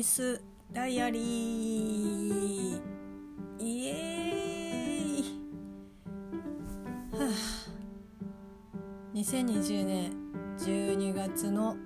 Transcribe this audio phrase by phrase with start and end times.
[0.00, 0.42] イス
[0.72, 2.80] ダイアリー。
[3.58, 5.24] イエーイ。
[7.12, 7.32] はあ。
[9.14, 10.12] 2020年
[10.56, 11.76] 12月の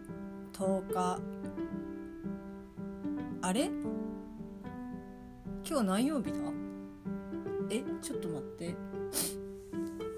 [0.53, 1.19] 10日
[3.43, 3.69] あれ？
[5.69, 6.39] 今日何曜日だ？
[7.69, 8.77] えちょっと待って。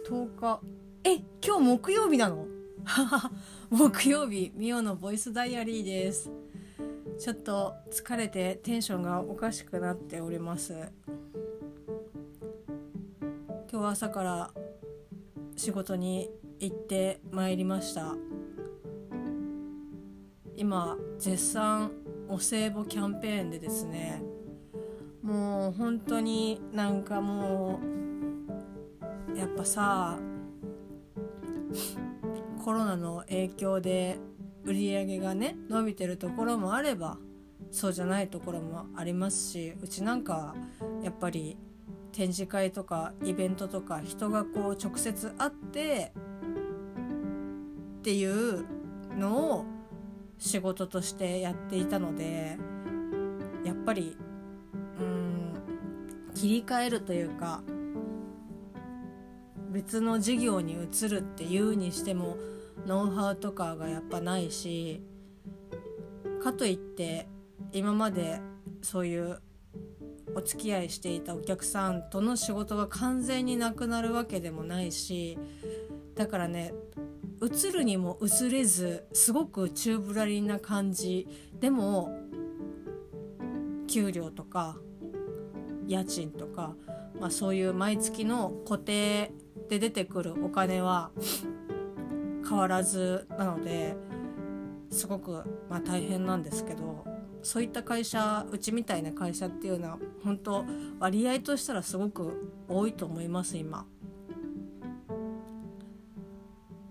[0.06, 0.60] 10日
[1.02, 2.46] え今日木曜日なの？
[3.70, 6.30] 木曜日ミオのボイスダイアリーです。
[7.18, 10.74] ちょっと疲れてテンションがおかしくなっております。
[13.70, 14.50] 今日は朝から
[15.56, 18.14] 仕事に行ってまいりました。
[20.56, 21.90] 今絶賛
[22.28, 24.22] お歳暮キャンペーンでですね
[25.22, 27.80] もう本当になんかも
[29.34, 30.18] うやっぱさ
[32.62, 34.18] コロナの影響で
[34.66, 37.18] 売り上げがね伸びてるところもあれば
[37.70, 40.54] そうじゃないところもありますしうちなんか
[41.02, 41.56] やっぱり
[42.12, 46.12] 展示会とかイベントとか人がこう直接会って
[48.00, 48.64] っていう
[49.16, 49.64] のを
[50.38, 52.58] 仕事としてやっていたので
[53.64, 54.16] やっぱり
[54.98, 55.54] うん
[56.34, 57.62] 切り替えるというか
[59.70, 62.36] 別の事業に移るっていうにしても
[62.86, 65.02] ノウハウとかがやっぱないし
[66.42, 67.28] かといって
[67.72, 68.40] 今まで
[68.82, 69.40] そういう
[70.34, 75.38] お付き合いしていたお客さんとの仕事が完全になくなるわけでもないし
[76.14, 76.72] だからね
[77.42, 81.28] 映るにも映れずすごく宙ぶらりんな感じ。
[81.60, 82.18] でも
[83.86, 84.76] 給料とか
[85.86, 86.74] 家賃とか、
[87.20, 89.32] まあ、そういう毎月の固定
[89.68, 91.10] で出てくるお金は
[92.48, 93.96] 変わらずなので
[94.90, 97.04] すごくまあ大変なんですけど
[97.42, 100.64] そういった会社うちみたいな会社っていうのは本当
[100.98, 103.86] 割合としたらすごく多いと思います今。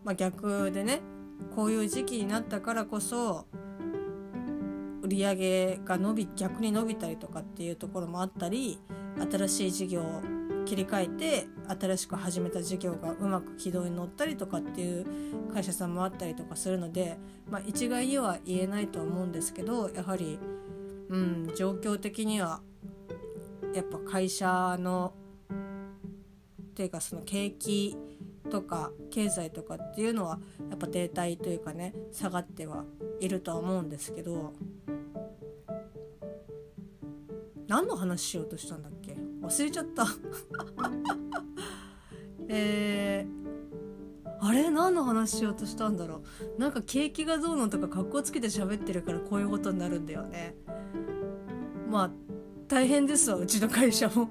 [0.04, 1.02] まあ、逆でね
[1.56, 3.48] こういう時期になったからこそ
[5.02, 8.80] 売り上げが伸び逆に伸びたりとかっていうところもあったり
[9.32, 10.04] 新しい事業
[10.66, 11.48] 切り替えて
[11.80, 15.06] 新しく始めた事業がうまく軌道に乗ったりとかっていう
[15.53, 17.18] 会社さんもあったりとかするので、
[17.50, 20.40] まあ、一概には言えないとは思うんですけどやはり、
[21.09, 22.62] うん、状況的には
[23.74, 25.14] やっぱ会社の
[26.62, 27.96] っていうかその景気
[28.50, 30.40] とか経済とかっていうのは
[30.70, 32.84] やっぱ停滞というかね下がっては
[33.20, 34.53] いるとは思うんですけど
[37.68, 39.15] 何の話しようとしたんだっけ？
[39.46, 40.06] 忘れちゃった。
[42.50, 44.70] えー、あれ？
[44.70, 46.24] 何の話しようとしたんだろ
[46.58, 46.60] う。
[46.60, 50.56] なんか景気がどうのとか格好つけて喋ってるからこういうことになるんだよね。
[51.90, 52.12] まあ
[52.68, 54.30] 大変ですわうちの会社も。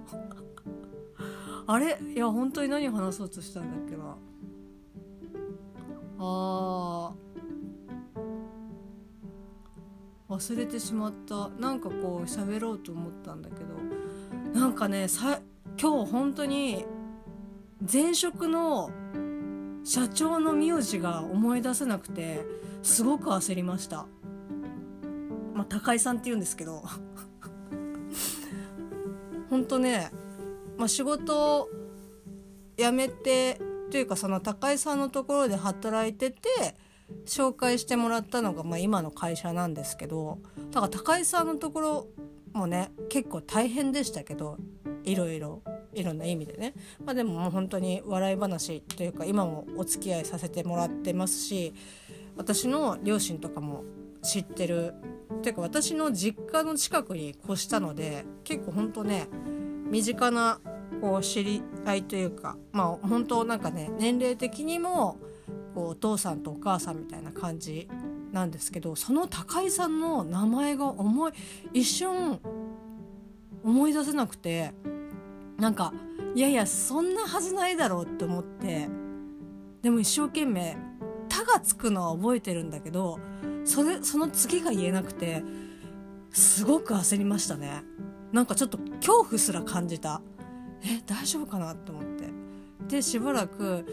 [1.66, 1.98] あれ？
[2.14, 4.16] いや本当に何話そうとしたんだっけな。
[6.18, 7.14] あー。
[10.28, 11.48] 忘れてしまった。
[11.50, 13.93] なんかこう喋ろうと思ったんだけど。
[14.54, 15.40] なんかねさ
[15.80, 16.86] 今日本当に
[17.92, 18.90] 前職の
[19.82, 22.46] 社長の名字が思い出せなくて
[22.82, 24.06] すごく焦りました。
[25.52, 26.84] まあ高井さんって言うんですけど。
[29.50, 30.10] 本当ね
[30.78, 31.68] まあ、仕事を
[32.76, 33.60] 辞めて
[33.90, 36.76] というかその高井さんのところで働いてて
[37.26, 40.38] 紹介してもらったのが、まあ、今の会社なんですけど。
[40.70, 42.06] だから高井さんのところ
[42.54, 44.56] もね結構大変でしたけど
[45.04, 51.74] いろいろいろんな意味でね、まあ、でももう本当に笑い話というか今もお付き合いさせてもらってますし
[52.36, 53.84] 私の両親とかも
[54.22, 54.94] 知ってる。
[55.42, 59.26] というか私の実家の近くに越したので結構本当ね
[59.90, 60.60] 身近な
[61.00, 65.18] こう知り合いというかまあ本当なんかね年齢的にも
[65.74, 67.88] こうお父さんとお母さんみたいな感じ
[68.34, 71.32] なんですけどその高井さんの名前が思い
[71.72, 72.40] 一瞬
[73.62, 74.74] 思い出せなくて
[75.56, 75.94] なんか
[76.34, 78.88] いやいやそんなはずないだろうって思って
[79.82, 80.76] でも一生懸命
[81.30, 83.20] 「た」がつくのは覚えてるんだけど
[83.64, 85.44] それその次が言えなくて
[86.32, 87.84] すごく焦りましたね。
[88.32, 90.20] なんかちょっと恐怖すら感じた。
[90.82, 91.72] え大丈夫かな？
[91.72, 92.28] って思って。
[92.88, 93.86] でしばらく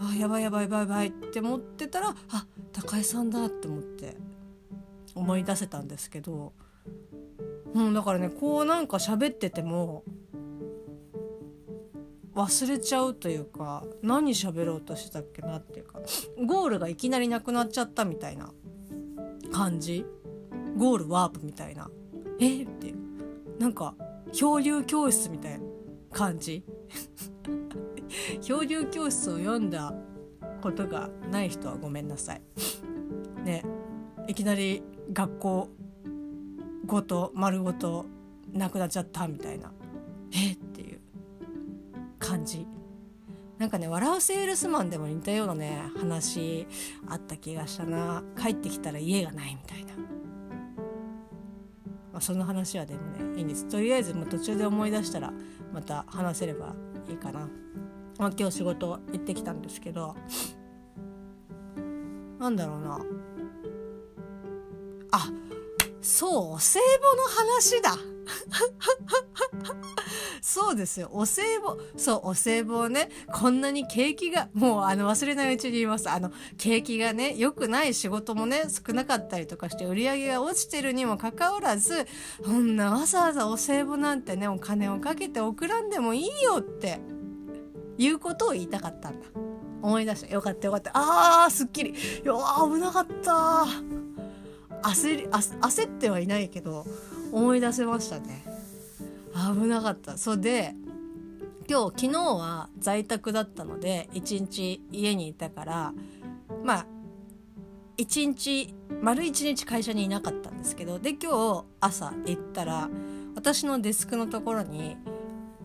[0.00, 4.16] あやばいやばいやばいやばいって思ってたらあ高井さんだって思って
[5.14, 6.52] 思い出せたんですけど、
[7.74, 10.04] うん、だからねこうなんか喋ってても
[12.34, 16.00] 忘れちゃうというか何喋ろうとしてたっけなっていうか
[16.46, 18.50] ゴールがいきなりなくなっちゃったみたいな
[19.52, 20.06] 感じ。
[20.78, 21.90] ゴールワープみたいな。
[22.40, 22.62] え？
[22.62, 22.96] っていう。
[23.58, 23.94] なんか
[24.32, 25.66] 漂流教室みたいな
[26.10, 26.64] 感じ。
[28.40, 29.70] 漂流教室を読ん。
[29.70, 29.92] だ
[30.60, 32.08] ことがない人はごめん。
[32.08, 32.42] なさい。
[33.44, 33.64] ね
[34.28, 34.82] いきなり
[35.12, 35.68] 学校
[36.86, 38.06] ごと丸ごと
[38.52, 39.72] なくなっちゃったみたいな
[40.32, 41.00] えっていう
[42.18, 42.66] 感じ
[43.58, 43.70] なん。
[43.70, 46.66] かね「笑うセールスマン」でも似たようなね話
[47.08, 49.94] あった気がしたな帰ってきたら家がないみたいな、
[52.12, 53.48] まあ、その話はでもねいいん。
[53.48, 55.32] ですとりあえずもう途中で思い出したら
[55.72, 56.74] また話せれば
[57.08, 57.48] いいかな、
[58.22, 60.14] まあ、今日仕事行ってきたんですけど
[62.38, 63.00] なんだろうな。
[65.10, 65.30] あ
[66.00, 67.22] そうお歳暮の
[67.52, 67.96] 話だ。
[70.40, 71.08] そうですよ。
[71.12, 76.08] お歳暮そうお歳暮をねこんなに景気がもうあの忘れないうちに言います。
[76.08, 82.06] あの景気がね良くない仕事もね少なかったりとかして売り上げが落ちてるにもかかわらず
[82.44, 87.00] そんなわざわざお歳暮なんてねお金をかけて送らんでもいいよって。
[87.98, 89.26] いうことを言いたかったんだ。
[89.82, 90.32] 思い出した。
[90.32, 90.90] よかったよかった。
[90.94, 91.90] あーすっきり。
[91.90, 91.94] い
[92.24, 92.34] や
[92.64, 93.66] 危なかった。
[94.82, 96.86] 焦り焦ってはいないけど
[97.30, 98.44] 思い出せましたね。
[99.34, 100.18] 危なかった。
[100.18, 100.74] そうで
[101.68, 105.94] 今日昨日は在宅だったので一日家にいたから
[106.64, 106.86] まあ
[107.96, 112.88] 一日丸一日会社にいなかったんですけどで今日朝行ったら
[113.34, 114.96] 私のデスクのところに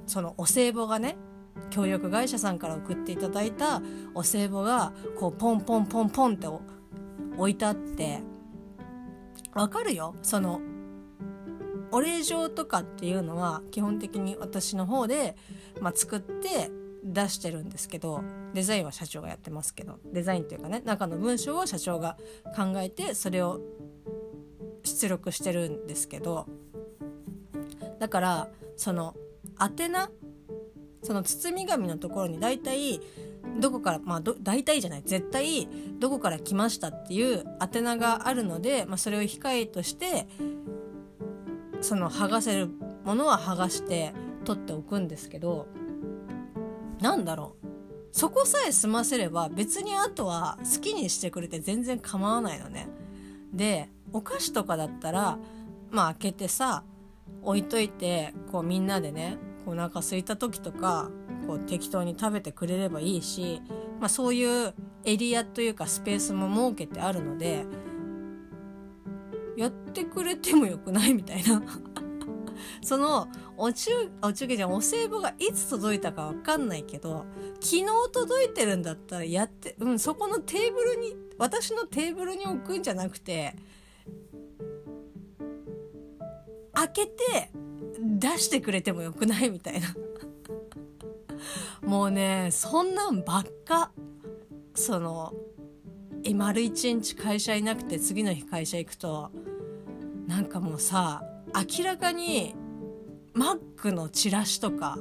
[0.06, 1.18] そのお歳暮がね
[1.70, 3.82] 協力会社さんから送っていただいた
[4.14, 6.48] お歳暮がこうポンポンポンポンって
[7.38, 8.22] 置いてあって
[9.54, 10.16] わかるよ。
[10.22, 10.62] その
[11.92, 15.36] お礼状とかっていうのは基本的に私の方で、
[15.80, 16.70] まあ、作って
[17.04, 18.22] 出してるんですけど
[18.54, 22.18] デザインは社長がやってますけどデザインっていうかね中の文章を社長が
[22.56, 23.62] 考えてそれを
[24.84, 26.48] 出力してるんですけど
[28.00, 29.16] だからその
[29.60, 30.10] 宛名
[31.08, 33.00] その包み紙のところに大体
[33.62, 35.70] どこからまあ大体じゃない絶対
[36.00, 40.28] どこから来ましたっていう宛名があるので、まあ、それを控えとして
[41.80, 42.70] その剥がせる
[43.06, 44.12] ものは剥がして
[44.44, 45.68] 取っておくんですけど
[47.00, 47.68] なんだろう
[48.12, 52.90] そこさえ済ませれば別にあとは好きにしてくれて全然構わないのね。
[53.54, 55.40] でお菓子とかだったら
[55.90, 56.84] まあ開けてさ
[57.44, 59.38] 置いといてこうみんなでね
[59.68, 61.10] お腹空いた時とか
[61.46, 63.62] こう適当に食べてくれればいいし、
[64.00, 64.74] まあ、そういう
[65.04, 67.66] エリアというかスペースも設けてあるので
[69.58, 71.62] やってくれてもよくないみたいな。
[72.82, 73.92] そのお中
[74.22, 77.26] お中元じゃんお歳暮がいつ届いたか分かんないけど
[77.60, 83.56] 昨日届いてるんだったらやってうんそこのテーブルに私のテーブルに置くんじゃなくて
[86.74, 87.52] 開けて
[88.20, 89.50] 出してくれてもよくない？
[89.50, 89.88] みたいな。
[91.82, 93.92] もうねそんなんばっか。
[94.76, 95.34] その
[96.36, 99.32] 丸一日会社いなくて次の日会社行くと
[100.28, 101.24] なんかもうさ
[101.78, 102.54] 明らかに
[103.34, 104.98] マックのチラシとか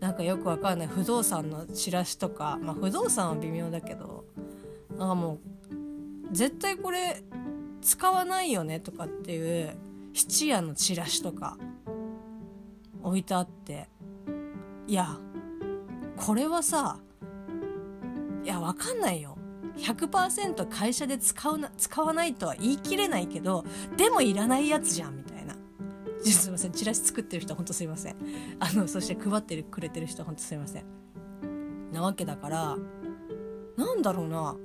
[0.00, 4.24] なんかよくわかんない不動産のチラシとかまあ不動産は微妙だけど
[4.98, 5.38] なんかもう
[6.32, 7.22] 絶対これ
[7.82, 9.76] 使わないよねとかっていう
[10.12, 11.56] 質屋のチラシとか
[13.02, 13.88] 置いてあって
[14.86, 15.18] いや
[16.16, 16.98] これはさ
[18.44, 19.38] いやわかんないよ。
[19.76, 23.64] 100%会社で使うな使わないとは言い切れないけど
[23.96, 25.56] でもいらないやつじゃんみたいな。
[26.22, 26.72] すいません。
[26.72, 28.16] チラシ作ってる人ほんとすいません。
[28.58, 30.84] あのそして配ってるくれてる人ほんとすいません。
[31.92, 32.76] なわけだから
[33.76, 34.56] なんだろうな。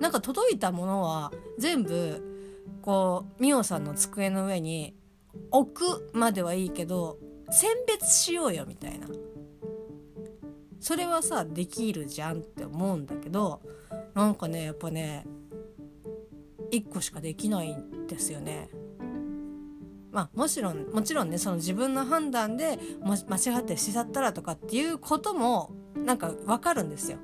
[0.00, 2.35] なんか届いたものは全部
[2.82, 4.94] こうミオさんの机の上に
[5.50, 7.18] 置くまではいいけど
[7.50, 9.08] 選別しようよみたいな
[10.80, 13.60] それはさできるじゃんって思うんだけど
[14.14, 15.26] なんかねやっぱね
[16.72, 18.68] 1個しかできないんですよね。
[20.10, 27.18] まあもちろんもちろんねその自分の判断で間違ってしちゃったらとかっていうこともなんか分かるんですよ。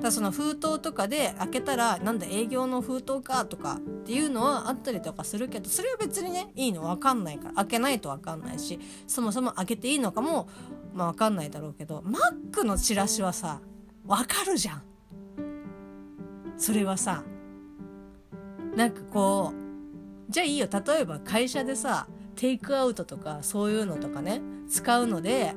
[0.00, 10.48] だその封筒とかで開けたらなんだ営業の封筒かとかっていうのはあったりとかするけどそれは別にねいいの分かんないから開けないと分かんないしそもそも開けていいのかも
[10.92, 13.60] まあ分かんないだろうけどマックのチラシはさ
[14.06, 14.82] 分かるじゃん。
[16.56, 17.24] それはさ
[18.76, 19.52] なんかこ
[20.28, 25.54] うじゃあいいよ例えば会社でさテイクアウトとかそういうのとかね使うので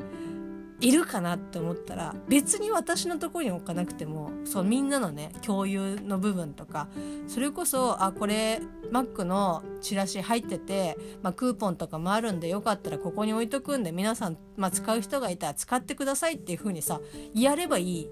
[0.79, 6.87] いるかなって思ったら別に私のところに置かなくてもそうみんなのね共有の部分とか
[7.27, 17.01] それこそあこれマックのチラシ入ってて、まあ、クーポンとかもあるんでよかったらここに置いとくんで皆さん、まあ、使う人がいたら使ってくださいっていう風にさ
[17.33, 18.09] やればいい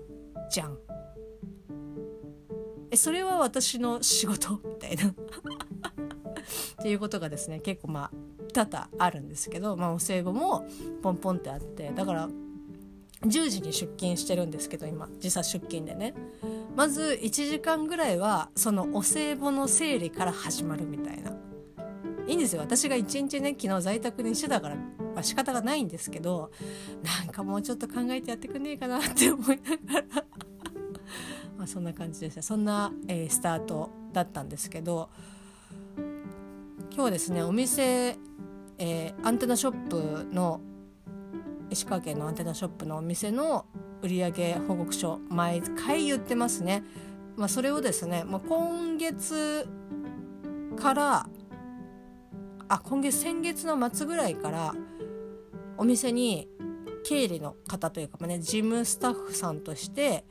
[0.49, 0.77] じゃん。
[2.91, 5.13] えそれは私の仕事みたいなっ
[6.81, 8.11] ていうことがですね結構まあ
[8.53, 10.67] 多々あるんですけど、まあ、お歳暮も
[11.01, 12.29] ポンポンってあってだから
[13.21, 16.13] 10時に出勤してるんですけど今時差出勤でね。
[16.75, 21.31] まず1時間ぐらいはそのお歳暮の整理から始まるみたいな。
[22.27, 22.61] いいんですよ。
[22.61, 24.81] 私が一日ね昨日在宅にしてたから、ま
[25.17, 26.51] あ、仕方がないんですけど
[27.03, 30.05] なんかもうちょっと考えてやってくんねえかなって思いながら。
[31.57, 32.41] まあそんな感じでした。
[32.41, 35.09] そんな、えー、スタートだったんですけど
[35.97, 38.17] 今日はですねお店、
[38.77, 40.61] えー、アンテナショップの
[41.75, 43.65] 石川県のアンテナショップのお店の
[44.01, 46.83] 売上報告書毎回言ってますね。
[47.35, 49.67] まあ、それをですね、まあ、今月
[50.77, 51.29] から
[52.69, 54.73] あ今月先月の末ぐらいから
[55.77, 56.47] お店に
[57.03, 60.23] 経理の方というか、まあね、事務スタッフさんとして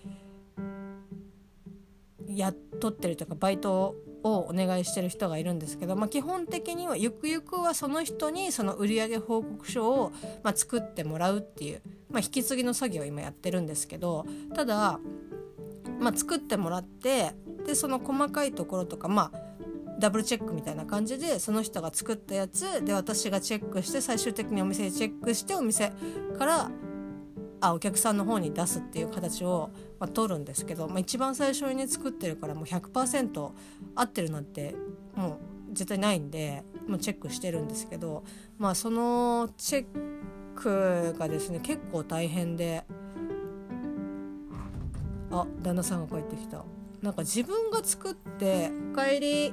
[2.27, 10.13] 雇ってるというかバイトををお願いしてる人がいるんですけど、まあ、基本的にはゆくゆくはその人にその売上報告書を、
[10.43, 14.99] まあ、作ってもらうっていう、まあ、引き継ぎの作業を今やってるんですけどただ、
[16.01, 17.33] まあ、作ってもらって
[17.67, 19.45] でその細かいところとかまあ
[20.01, 25.93] ダブルチェックみたいな感じでその人が作ったやつで私がチェックして最終的にお店でチェックしてお店
[26.37, 26.71] から
[27.65, 33.51] あお客さんの方に出すっていう形を、まあ、取るんですけど、まあ、一番最初に、作ってるからもう100%
[33.95, 34.75] 合ってるなんて
[35.15, 35.39] も
[35.73, 38.23] う絶対ないんでもうチェックしてるんですけど、
[38.59, 39.85] まあ、そのチェッ
[40.55, 42.85] クがですね結構大変で
[45.31, 46.65] あ旦那さんが帰ってきた。
[47.01, 49.53] なんか自分が作って「おかえり」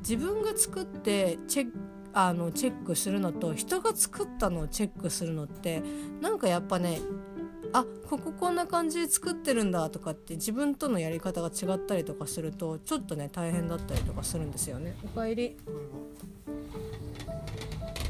[0.00, 5.82] 自分が作ってチェックあのチェックするのと人が作ったのをチェックするのって
[6.20, 7.00] なんかやっぱね
[7.72, 14.96] あこここんな感じで作ってるんだとかって自分とのやり方が違ったりとかするとちょっとね大変だったりとかするんですよね。
[15.04, 15.56] おかえり。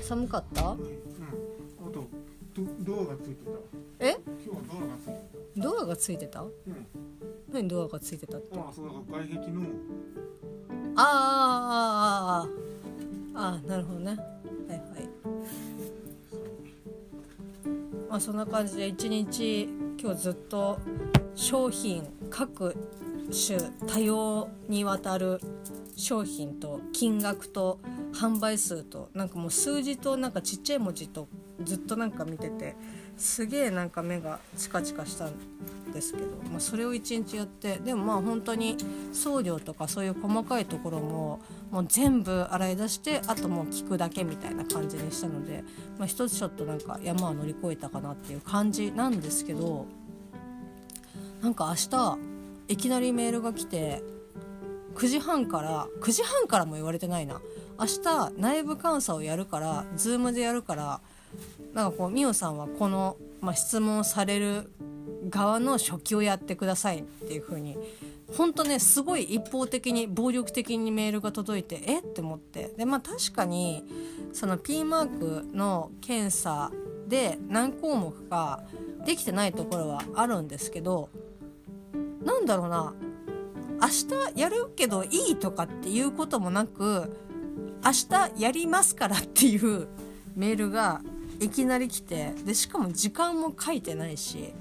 [0.01, 0.71] 寒かった？
[0.71, 0.79] うん。
[0.79, 2.09] あと
[2.81, 3.51] ドアがついてた。
[3.99, 4.17] え？
[4.27, 5.17] 今日はドアがついて
[5.57, 5.61] た？
[5.63, 6.43] ドアがついてた？
[6.43, 6.51] うん。
[7.53, 8.59] 何ドアがついてたって？
[8.59, 9.67] あ、そうだ外壁の。
[10.97, 11.07] あああ
[12.39, 12.49] あああ。
[13.35, 14.07] あなるほどね。
[14.07, 15.09] はいはい。
[18.09, 19.69] まあそんな感じで一日
[20.01, 20.79] 今日ずっと
[21.35, 22.77] 商品各
[23.31, 25.41] 種多様にわたる
[25.97, 27.79] 商品と金額と
[28.13, 31.29] 販売数となんかもう数字となんかちっちゃい文字と
[31.63, 32.75] ずっとなんか見てて
[33.17, 35.33] すげえなんか目がチカチカしたん
[35.93, 38.77] ですけど、まあ、それを一日やってでもまあ本当に
[39.13, 41.41] 送料とかそういう細かいところも
[41.71, 45.63] もう全部洗い出してあともう聞くだけみたいな感じにしたので、
[45.99, 49.87] まあ、一つちょっとなんか山は乗り越えたかなっていう感じなんですけど
[51.43, 52.19] なんか明日
[52.69, 54.03] いきなりメールが来て
[54.95, 57.41] 9時半から9時半からも言われてないな。
[57.79, 61.01] 明日内部監査をやるから Zoom でやるから
[61.73, 64.71] なんかこう美桜さんはこの、まあ、質問される
[65.31, 67.79] 側の初期をやってくださいっていう風に
[68.37, 71.99] 本当ねすごい一方的に暴力的にメールが届いてえ？
[71.99, 72.73] って思って。
[72.77, 73.85] でまあ確かに
[74.33, 76.71] その P マークの検査
[77.09, 78.63] で何項目か
[79.05, 81.09] できてないところはあるんですけど
[82.23, 82.95] なんだろうな。
[83.83, 83.89] 明
[84.35, 87.17] 日やるけどいいとかっていうこともなく
[87.83, 89.89] 明日やりますからっていう
[90.37, 91.01] メールが
[91.41, 94.53] いきなり来てでしかも時間も書いてないし。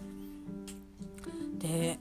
[1.59, 1.99] で、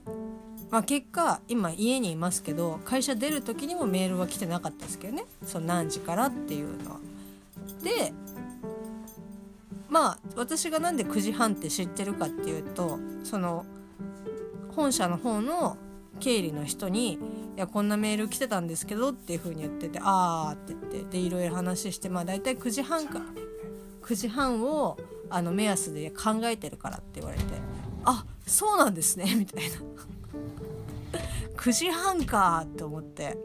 [0.71, 6.99] まあ、結果今家にいますけど会社出る時にもメールは来てなかったですけどねその何時からっていうのは。
[7.83, 8.13] で
[9.89, 13.65] まあ私が何で9時半って知ってるかっていうとその
[14.75, 15.77] 本社の方の
[16.19, 17.13] 経理の人に
[17.57, 23.21] 「いやこんなメール来てたんですけど」っていう風に言ってて「ああ」って言ってでいろいろ話してまあ大体9時半か
[24.03, 24.97] 9時半を
[25.29, 27.43] あの目安で考えてるからって言われて
[28.05, 29.77] 「あそうなんですね」みたいな
[31.55, 33.37] 9時半かって思って。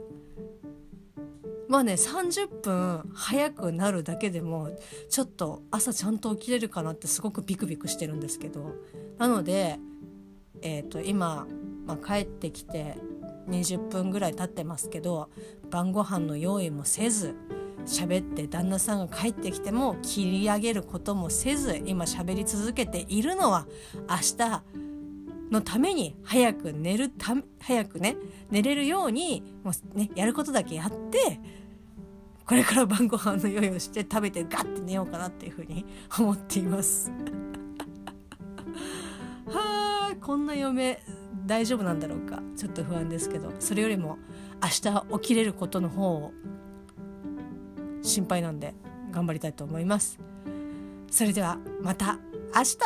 [1.67, 4.69] まあね30分早くなるだけでも
[5.09, 8.75] ちょっと朝ちゃんと起きれるかなってすごくビクビクしてるんですけど。
[9.19, 9.79] なので、
[10.63, 11.47] えー、と今、
[11.87, 12.97] まあ、帰ってきて
[13.49, 15.31] 20分ぐらい経ってますけど
[15.71, 17.35] 晩ご飯の用意もせず
[17.87, 23.67] 喋って旦那さんが帰ってきても切り上げることもせず今喋り続けているのは
[24.09, 24.63] 明日
[25.51, 28.17] のために早く寝るた早くね
[28.51, 31.41] 寝れるようにもう、ね、やることだけやって
[32.47, 35.85] これから晩ご飯の用意をして食べてガッて寝ようかなっていうふうに
[36.19, 37.11] 思っています。
[39.47, 41.01] はあこんな嫁
[41.47, 42.43] 大丈夫なんだろうか？
[42.57, 44.19] ちょっと不安ですけどそれよりも
[44.63, 46.33] 明日起きれることの方を
[48.03, 48.75] 心配なんで
[49.11, 50.19] 頑張りたいと思います。
[51.11, 52.19] それではまた
[52.55, 52.79] 明日